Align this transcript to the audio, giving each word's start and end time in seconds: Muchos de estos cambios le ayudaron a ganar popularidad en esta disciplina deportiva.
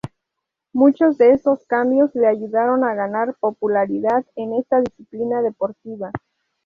Muchos 0.73 1.19
de 1.19 1.31
estos 1.31 1.63
cambios 1.67 2.09
le 2.15 2.25
ayudaron 2.25 2.83
a 2.83 2.95
ganar 2.95 3.35
popularidad 3.39 4.25
en 4.35 4.55
esta 4.55 4.79
disciplina 4.81 5.43
deportiva. 5.43 6.09